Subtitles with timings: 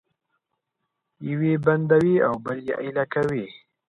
[1.29, 3.45] یو یې بندوي او بل یې ایله کوي